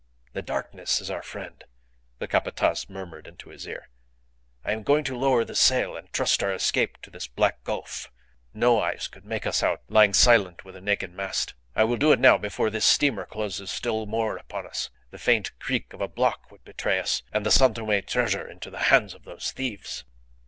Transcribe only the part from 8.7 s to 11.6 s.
eyes could make us out lying silent with a naked mast.